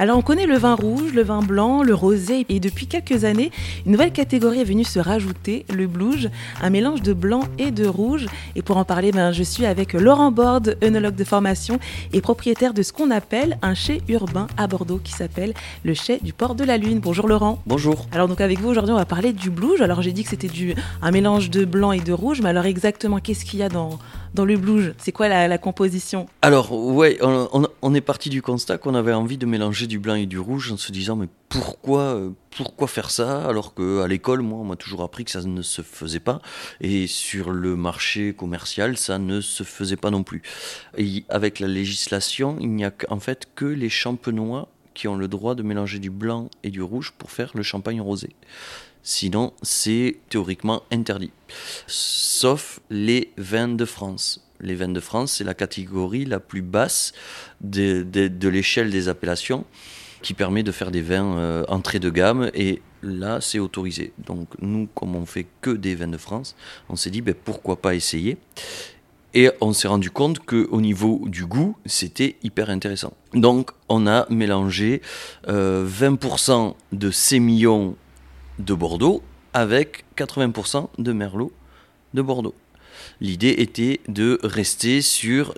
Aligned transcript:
Alors 0.00 0.16
on 0.16 0.22
connaît 0.22 0.46
le 0.46 0.56
vin 0.56 0.76
rouge, 0.76 1.12
le 1.12 1.24
vin 1.24 1.40
blanc, 1.40 1.82
le 1.82 1.92
rosé 1.92 2.46
et 2.48 2.60
depuis 2.60 2.86
quelques 2.86 3.24
années, 3.24 3.50
une 3.84 3.90
nouvelle 3.90 4.12
catégorie 4.12 4.60
est 4.60 4.64
venue 4.64 4.84
se 4.84 5.00
rajouter, 5.00 5.66
le 5.74 5.88
blouge, 5.88 6.28
un 6.62 6.70
mélange 6.70 7.02
de 7.02 7.12
blanc 7.12 7.40
et 7.58 7.72
de 7.72 7.84
rouge. 7.84 8.26
Et 8.54 8.62
pour 8.62 8.76
en 8.76 8.84
parler, 8.84 9.10
ben, 9.10 9.32
je 9.32 9.42
suis 9.42 9.66
avec 9.66 9.94
Laurent 9.94 10.30
Borde, 10.30 10.78
œnologue 10.84 11.16
de 11.16 11.24
formation 11.24 11.80
et 12.12 12.20
propriétaire 12.20 12.74
de 12.74 12.82
ce 12.82 12.92
qu'on 12.92 13.10
appelle 13.10 13.58
un 13.60 13.74
chai 13.74 14.00
urbain 14.06 14.46
à 14.56 14.68
Bordeaux 14.68 15.00
qui 15.02 15.10
s'appelle 15.10 15.52
le 15.82 15.94
chai 15.94 16.20
du 16.22 16.32
port 16.32 16.54
de 16.54 16.62
la 16.62 16.76
Lune. 16.76 17.00
Bonjour 17.00 17.26
Laurent. 17.26 17.60
Bonjour. 17.66 18.06
Alors 18.12 18.28
donc 18.28 18.40
avec 18.40 18.60
vous 18.60 18.68
aujourd'hui 18.68 18.92
on 18.92 18.98
va 18.98 19.04
parler 19.04 19.32
du 19.32 19.50
blouge. 19.50 19.80
Alors 19.80 20.00
j'ai 20.00 20.12
dit 20.12 20.22
que 20.22 20.30
c'était 20.30 20.46
du 20.46 20.76
un 21.02 21.10
mélange 21.10 21.50
de 21.50 21.64
blanc 21.64 21.90
et 21.90 21.98
de 21.98 22.12
rouge, 22.12 22.40
mais 22.40 22.50
alors 22.50 22.66
exactement 22.66 23.18
qu'est-ce 23.18 23.44
qu'il 23.44 23.58
y 23.58 23.64
a 23.64 23.68
dans 23.68 23.98
le 24.44 24.56
blouge 24.56 24.92
C'est 24.98 25.12
quoi 25.12 25.28
la, 25.28 25.58
composition? 25.58 26.26
Alors, 26.42 26.72
ouais, 26.72 27.18
on, 27.22 27.94
est 27.94 28.00
parti 28.00 28.30
du 28.30 28.42
constat 28.42 28.78
qu'on 28.78 28.94
avait 28.94 29.12
envie 29.12 29.38
de 29.38 29.46
mélanger 29.46 29.86
du 29.86 29.98
blanc 29.98 30.14
et 30.14 30.26
du 30.26 30.38
rouge 30.38 30.72
en 30.72 30.76
se 30.76 30.92
disant, 30.92 31.16
mais 31.16 31.28
pourquoi, 31.48 32.00
euh, 32.00 32.30
pourquoi 32.50 32.88
faire 32.88 33.10
ça? 33.10 33.44
Alors 33.46 33.74
qu'à 33.74 34.06
l'école, 34.06 34.42
moi, 34.42 34.58
on 34.58 34.64
m'a 34.64 34.76
toujours 34.76 35.02
appris 35.02 35.24
que 35.24 35.30
ça 35.30 35.42
ne 35.42 35.62
se 35.62 35.82
faisait 35.82 36.20
pas. 36.20 36.40
Et 36.80 37.06
sur 37.06 37.50
le 37.50 37.76
marché 37.76 38.32
commercial, 38.32 38.96
ça 38.96 39.18
ne 39.18 39.40
se 39.40 39.62
faisait 39.62 39.96
pas 39.96 40.10
non 40.10 40.22
plus. 40.22 40.42
Et 40.96 41.24
avec 41.28 41.60
la 41.60 41.68
législation, 41.68 42.56
il 42.60 42.70
n'y 42.70 42.84
a 42.84 42.92
en 43.08 43.20
fait 43.20 43.48
que 43.54 43.64
les 43.64 43.88
champenois 43.88 44.68
qui 44.98 45.06
ont 45.06 45.16
le 45.16 45.28
droit 45.28 45.54
de 45.54 45.62
mélanger 45.62 46.00
du 46.00 46.10
blanc 46.10 46.50
et 46.64 46.70
du 46.70 46.82
rouge 46.82 47.12
pour 47.16 47.30
faire 47.30 47.52
le 47.54 47.62
champagne 47.62 48.00
rosé. 48.00 48.30
Sinon, 49.10 49.54
c'est 49.62 50.18
théoriquement 50.28 50.82
interdit. 50.92 51.30
Sauf 51.86 52.78
les 52.90 53.32
vins 53.38 53.68
de 53.68 53.86
France. 53.86 54.46
Les 54.60 54.74
vins 54.74 54.90
de 54.90 55.00
France, 55.00 55.32
c'est 55.38 55.44
la 55.44 55.54
catégorie 55.54 56.26
la 56.26 56.40
plus 56.40 56.60
basse 56.60 57.14
de, 57.62 58.06
l'échelle 58.48 58.90
des 58.90 59.08
appellations 59.08 59.64
qui 60.20 60.34
permet 60.34 60.62
de 60.62 60.72
faire 60.72 60.90
des 60.90 61.00
vins 61.00 61.38
euh, 61.38 61.64
entrée 61.68 62.00
de 62.00 62.10
gamme 62.10 62.50
et 62.52 62.82
là 63.02 63.40
c'est 63.40 63.58
autorisé. 63.58 64.12
Donc 64.26 64.48
nous 64.60 64.88
comme 64.94 65.16
on 65.16 65.24
fait 65.24 65.46
que 65.62 65.70
des 65.70 65.94
vins 65.94 66.08
de 66.08 66.18
France, 66.18 66.54
on 66.90 66.96
s'est 66.96 67.08
dit 67.08 67.22
ben, 67.22 67.34
pourquoi 67.34 67.80
pas 67.80 67.94
essayer? 67.94 68.36
Et 69.32 69.50
on 69.62 69.72
s'est 69.72 69.88
rendu 69.88 70.10
compte 70.10 70.40
qu'au 70.40 70.80
niveau 70.82 71.22
du 71.24 71.46
goût, 71.46 71.78
c'était 71.86 72.36
hyper 72.42 72.68
intéressant. 72.68 73.14
Donc 73.32 73.70
on 73.88 74.06
a 74.06 74.26
mélangé 74.28 75.00
20% 75.46 75.48
euh, 75.48 76.72
de 76.92 77.10
sémillon 77.10 77.96
de 78.58 78.74
Bordeaux 78.74 79.22
avec 79.52 80.04
80% 80.16 80.88
de 80.98 81.12
Merlot 81.12 81.52
de 82.14 82.22
Bordeaux. 82.22 82.54
L'idée 83.20 83.54
était 83.58 84.00
de 84.08 84.38
rester 84.42 85.02
sur 85.02 85.54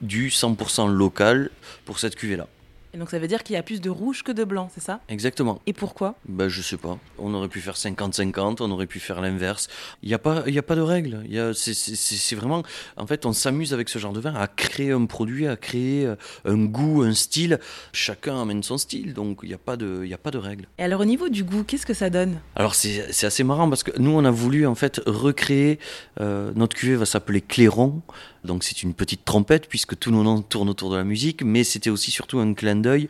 du 0.00 0.28
100% 0.28 0.90
local 0.90 1.50
pour 1.84 1.98
cette 1.98 2.16
cuvée-là. 2.16 2.48
Et 2.94 2.98
donc 2.98 3.08
ça 3.10 3.18
veut 3.18 3.26
dire 3.26 3.42
qu'il 3.42 3.54
y 3.54 3.56
a 3.56 3.62
plus 3.62 3.80
de 3.80 3.88
rouge 3.88 4.22
que 4.22 4.32
de 4.32 4.44
blanc, 4.44 4.70
c'est 4.74 4.82
ça? 4.82 5.00
Exactement. 5.08 5.60
Et 5.66 5.72
pourquoi? 5.72 6.14
Ben, 6.28 6.48
Je 6.48 6.60
sais 6.60 6.76
pas. 6.76 6.98
On 7.18 7.32
aurait 7.32 7.48
pu 7.48 7.60
faire 7.60 7.74
50-50, 7.74 8.58
on 8.60 8.70
aurait 8.70 8.86
pu 8.86 9.00
faire 9.00 9.22
l'inverse. 9.22 9.68
Il 10.02 10.08
n'y 10.08 10.14
a, 10.14 10.18
pas, 10.18 10.42
y 10.46 10.58
a 10.58 10.62
pas 10.62 10.76
de 10.76 10.82
règle. 10.82 11.24
C'est 11.54 12.34
vraiment. 12.34 12.62
En 12.98 13.06
fait, 13.06 13.24
on 13.24 13.32
s'amuse 13.32 13.72
avec 13.72 13.88
ce 13.88 13.98
genre 13.98 14.12
de 14.12 14.20
vin 14.20 14.34
à 14.34 14.46
créer 14.46 14.92
un 14.92 15.06
produit, 15.06 15.46
à 15.46 15.56
créer 15.56 16.04
euh, 16.04 16.16
un 16.44 16.64
goût, 16.64 17.02
un 17.02 17.14
style. 17.14 17.58
Chacun 17.92 18.40
amène 18.42 18.62
son 18.62 18.76
style, 18.76 19.14
donc 19.14 19.40
il 19.42 19.48
n'y 19.48 19.54
a, 19.54 19.58
pas 19.58 19.76
de, 19.76 20.06
a 20.12 20.18
pas 20.18 20.30
de 20.30 20.38
règle. 20.38 20.68
Et 20.78 20.82
alors, 20.82 21.00
au 21.00 21.06
niveau 21.06 21.30
du 21.30 21.44
goût, 21.44 21.64
qu'est-ce 21.64 21.86
que 21.86 21.94
ça 21.94 22.10
donne? 22.10 22.40
Alors, 22.56 22.74
c'est 22.74 23.24
assez 23.24 23.44
marrant 23.44 23.68
parce 23.70 23.82
que 23.84 23.98
nous, 23.98 24.10
on 24.10 24.24
a 24.24 24.30
voulu 24.30 24.66
en 24.66 24.74
fait 24.74 25.00
recréer. 25.06 25.78
Euh, 26.20 26.52
notre 26.54 26.76
cuvée 26.76 26.96
va 26.96 27.06
s'appeler 27.06 27.40
Clairon. 27.40 28.02
Donc 28.44 28.64
c'est 28.64 28.82
une 28.82 28.92
petite 28.92 29.24
trompette 29.24 29.68
puisque 29.68 29.96
tous 29.96 30.10
nos 30.10 30.24
noms 30.24 30.42
tournent 30.42 30.68
autour 30.68 30.90
de 30.90 30.96
la 30.96 31.04
musique, 31.04 31.44
mais 31.44 31.62
c'était 31.62 31.90
aussi 31.90 32.10
surtout 32.10 32.40
un 32.40 32.54
clin 32.54 32.74
d'œil 32.82 33.08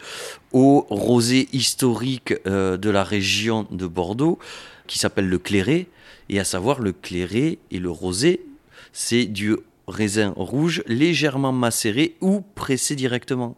au 0.52 0.86
rosé 0.90 1.48
historique 1.52 2.34
euh, 2.46 2.76
de 2.76 2.90
la 2.90 3.04
région 3.04 3.66
de 3.70 3.86
Bordeaux 3.86 4.38
qui 4.86 4.98
s'appelle 4.98 5.28
le 5.28 5.38
clairé. 5.38 5.88
Et 6.28 6.38
à 6.38 6.44
savoir 6.44 6.80
le 6.80 6.92
clairé 6.92 7.58
et 7.70 7.78
le 7.78 7.90
rosé, 7.90 8.44
c'est 8.92 9.24
du 9.24 9.56
raisin 9.88 10.32
rouge 10.36 10.82
légèrement 10.86 11.52
macéré 11.52 12.16
ou 12.20 12.42
pressé 12.54 12.94
directement. 12.94 13.56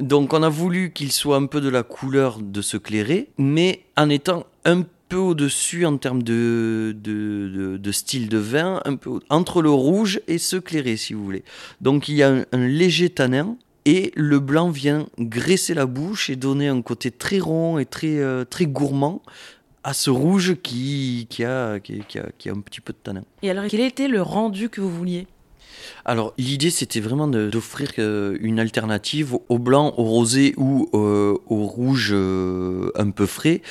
Donc 0.00 0.32
on 0.32 0.42
a 0.42 0.48
voulu 0.48 0.92
qu'il 0.92 1.12
soit 1.12 1.36
un 1.36 1.46
peu 1.46 1.60
de 1.60 1.68
la 1.68 1.82
couleur 1.82 2.38
de 2.40 2.62
ce 2.62 2.76
clairé, 2.76 3.28
mais 3.38 3.84
en 3.96 4.10
étant 4.10 4.46
un 4.64 4.82
peu 5.08 5.16
au-dessus 5.16 5.86
en 5.86 5.96
termes 5.98 6.22
de, 6.22 6.96
de, 6.96 7.92
style 7.92 8.28
de 8.28 8.38
vin, 8.38 8.80
un 8.84 8.96
peu 8.96 9.20
entre 9.30 9.62
le 9.62 9.70
rouge 9.70 10.20
et 10.26 10.38
ce 10.38 10.56
clairé, 10.56 10.96
si 10.96 11.14
vous 11.14 11.24
voulez. 11.24 11.44
Donc 11.80 12.08
il 12.08 12.16
y 12.16 12.22
a 12.22 12.44
un, 12.50 12.66
léger 12.66 13.10
tanin 13.10 13.56
et 13.84 14.12
le 14.14 14.40
blanc 14.40 14.70
vient 14.70 15.06
graisser 15.18 15.74
la 15.74 15.86
bouche 15.86 16.30
et 16.30 16.36
donner 16.36 16.68
un 16.68 16.82
côté 16.82 17.10
très 17.10 17.38
rond 17.38 17.78
et 17.78 17.86
très, 17.86 18.18
euh, 18.18 18.44
très 18.44 18.66
gourmand 18.66 19.22
à 19.82 19.92
ce 19.92 20.10
rouge 20.10 20.56
qui, 20.62 21.26
qui, 21.28 21.44
a, 21.44 21.78
qui, 21.78 22.00
a, 22.18 22.26
qui 22.38 22.48
a 22.48 22.52
un 22.52 22.60
petit 22.60 22.80
peu 22.80 22.92
de 22.92 22.98
tanin. 22.98 23.22
Et 23.42 23.50
alors, 23.50 23.64
quel 23.68 23.80
était 23.80 24.08
le 24.08 24.22
rendu 24.22 24.70
que 24.70 24.80
vous 24.80 24.90
vouliez? 24.90 25.26
Alors 26.04 26.34
l'idée 26.38 26.70
c'était 26.70 27.00
vraiment 27.00 27.28
d'offrir 27.28 27.90
euh, 27.98 28.36
une 28.40 28.60
alternative 28.60 29.36
au 29.48 29.58
blanc, 29.58 29.94
au 29.96 30.04
rosé 30.04 30.54
ou 30.56 30.88
euh, 30.94 31.36
au 31.46 31.64
rouge 31.66 32.10
euh, 32.12 32.90
un 32.96 33.10
peu 33.10 33.26
frais 33.26 33.62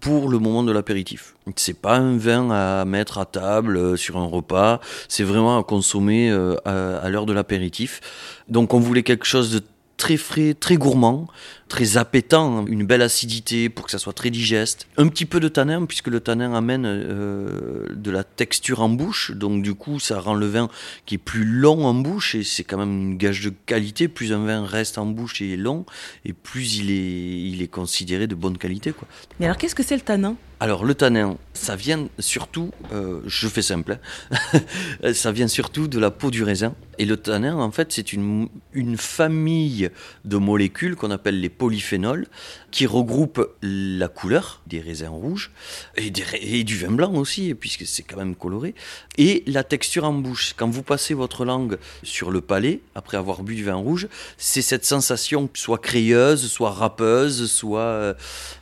pour 0.00 0.28
le 0.28 0.38
moment 0.38 0.62
de 0.62 0.72
l'apéritif. 0.72 1.34
C'est 1.56 1.80
pas 1.80 1.96
un 1.96 2.16
vin 2.16 2.50
à 2.50 2.84
mettre 2.84 3.18
à 3.18 3.24
table 3.24 3.98
sur 3.98 4.16
un 4.16 4.26
repas, 4.26 4.80
c'est 5.08 5.24
vraiment 5.24 5.58
à 5.58 5.64
consommer 5.64 6.30
à 6.64 7.08
l'heure 7.08 7.26
de 7.26 7.32
l'apéritif. 7.32 8.00
Donc 8.48 8.74
on 8.74 8.78
voulait 8.78 9.02
quelque 9.02 9.26
chose 9.26 9.52
de 9.52 9.60
très 10.02 10.16
frais, 10.16 10.52
très 10.58 10.74
gourmand, 10.74 11.28
très 11.68 11.96
appétant, 11.96 12.66
une 12.66 12.84
belle 12.84 13.02
acidité 13.02 13.68
pour 13.68 13.84
que 13.84 13.92
ça 13.92 13.98
soit 13.98 14.12
très 14.12 14.30
digeste. 14.30 14.88
Un 14.96 15.06
petit 15.06 15.26
peu 15.26 15.38
de 15.38 15.46
tanin, 15.46 15.86
puisque 15.86 16.08
le 16.08 16.18
tanin 16.18 16.54
amène 16.54 16.86
euh, 16.86 17.86
de 17.94 18.10
la 18.10 18.24
texture 18.24 18.80
en 18.82 18.88
bouche, 18.88 19.30
donc 19.30 19.62
du 19.62 19.74
coup 19.74 20.00
ça 20.00 20.18
rend 20.18 20.34
le 20.34 20.46
vin 20.46 20.68
qui 21.06 21.14
est 21.14 21.18
plus 21.18 21.44
long 21.44 21.86
en 21.86 21.94
bouche, 21.94 22.34
et 22.34 22.42
c'est 22.42 22.64
quand 22.64 22.78
même 22.78 22.90
une 22.90 23.16
gage 23.16 23.42
de 23.42 23.52
qualité. 23.64 24.08
Plus 24.08 24.32
un 24.32 24.44
vin 24.44 24.66
reste 24.66 24.98
en 24.98 25.06
bouche 25.06 25.40
et 25.40 25.52
est 25.52 25.56
long, 25.56 25.86
et 26.24 26.32
plus 26.32 26.78
il 26.78 26.90
est, 26.90 27.50
il 27.52 27.62
est 27.62 27.68
considéré 27.68 28.26
de 28.26 28.34
bonne 28.34 28.58
qualité. 28.58 28.90
Quoi. 28.90 29.06
Mais 29.38 29.46
alors 29.46 29.56
qu'est-ce 29.56 29.76
que 29.76 29.84
c'est 29.84 29.94
le 29.94 30.02
tanin 30.02 30.34
alors 30.62 30.84
le 30.84 30.94
tanin, 30.94 31.38
ça 31.54 31.74
vient 31.74 32.08
surtout, 32.20 32.70
euh, 32.92 33.20
je 33.26 33.48
fais 33.48 33.62
simple, 33.62 33.98
hein. 34.30 35.12
ça 35.12 35.32
vient 35.32 35.48
surtout 35.48 35.88
de 35.88 35.98
la 35.98 36.12
peau 36.12 36.30
du 36.30 36.44
raisin. 36.44 36.72
Et 36.98 37.04
le 37.04 37.16
tanin, 37.16 37.56
en 37.56 37.72
fait, 37.72 37.90
c'est 37.90 38.12
une, 38.12 38.48
une 38.72 38.96
famille 38.96 39.90
de 40.24 40.36
molécules 40.36 40.94
qu'on 40.94 41.10
appelle 41.10 41.40
les 41.40 41.48
polyphénols, 41.48 42.28
qui 42.70 42.86
regroupent 42.86 43.48
la 43.62 44.08
couleur 44.08 44.62
des 44.66 44.80
raisins 44.80 45.08
rouges 45.08 45.50
et, 45.96 46.10
du 46.10 46.78
vin 46.78 46.90
blanc 46.90 47.14
aussi, 47.14 47.54
puisque 47.54 47.86
c'est 47.86 48.02
quand 48.02 48.16
même 48.16 48.34
coloré, 48.34 48.74
et 49.18 49.42
la 49.46 49.64
texture 49.64 50.04
en 50.04 50.12
bouche. 50.12 50.54
Quand 50.56 50.68
vous 50.68 50.82
passez 50.82 51.14
votre 51.14 51.44
langue 51.44 51.78
sur 52.02 52.30
le 52.30 52.40
palais, 52.40 52.80
après 52.94 53.16
avoir 53.16 53.42
bu 53.42 53.54
du 53.54 53.64
vin 53.64 53.74
rouge, 53.74 54.08
c'est 54.38 54.62
cette 54.62 54.84
sensation 54.84 55.50
soit 55.54 55.78
crayeuse, 55.78 56.46
soit 56.50 56.70
râpeuse, 56.70 57.50
soit... 57.50 57.80
Euh, 57.80 58.14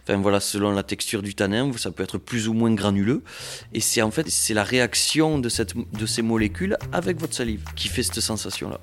enfin 0.05 0.17
voilà, 0.19 0.41
selon 0.41 0.73
la 0.73 0.83
texture 0.83 1.23
du 1.23 1.35
tanin, 1.35 1.71
ça 1.91 1.97
peut 1.97 2.05
être 2.05 2.19
plus 2.19 2.47
ou 2.47 2.55
moins 2.55 2.73
granuleux. 2.73 3.23
Et 3.75 3.81
c'est 3.81 4.01
en 4.03 4.13
fait 4.13 4.29
c'est 4.29 4.55
la 4.55 4.63
réaction 4.63 5.39
de, 5.41 5.49
cette, 5.49 5.75
de 5.77 6.07
ces 6.07 6.23
molécules 6.23 6.77
avec 6.93 7.19
votre 7.19 7.35
salive 7.35 7.65
qui 7.75 7.89
fait 7.89 8.05
cette 8.05 8.21
sensation-là. 8.21 8.81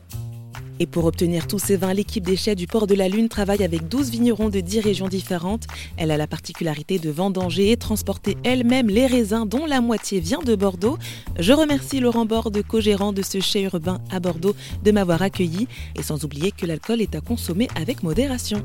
Et 0.79 0.85
pour 0.85 1.05
obtenir 1.05 1.47
tous 1.47 1.57
ces 1.57 1.77
vins, 1.77 1.93
l'équipe 1.93 2.23
des 2.23 2.35
chais 2.35 2.53
du 2.53 2.67
Port 2.67 2.85
de 2.85 2.93
la 2.93 3.07
Lune 3.07 3.29
travaille 3.29 3.63
avec 3.63 3.87
12 3.87 4.11
vignerons 4.11 4.49
de 4.49 4.59
10 4.59 4.81
régions 4.81 5.07
différentes. 5.07 5.65
Elle 5.95 6.11
a 6.11 6.17
la 6.17 6.27
particularité 6.27 6.99
de 6.99 7.09
vendanger 7.09 7.71
et 7.71 7.77
transporter 7.77 8.37
elle-même 8.43 8.87
les 8.87 9.07
raisins 9.07 9.45
dont 9.47 9.65
la 9.65 9.81
moitié 9.81 10.19
vient 10.19 10.41
de 10.41 10.53
Bordeaux. 10.53 10.99
Je 11.39 11.53
remercie 11.53 11.99
Laurent 11.99 12.25
Borde, 12.25 12.61
co-gérant 12.61 13.11
de 13.11 13.23
ce 13.23 13.39
chai 13.39 13.63
urbain 13.63 13.99
à 14.11 14.19
Bordeaux, 14.19 14.55
de 14.83 14.91
m'avoir 14.91 15.23
accueilli 15.23 15.67
et 15.95 16.03
sans 16.03 16.23
oublier 16.25 16.51
que 16.51 16.67
l'alcool 16.67 17.01
est 17.01 17.15
à 17.15 17.21
consommer 17.21 17.69
avec 17.75 18.03
modération. 18.03 18.61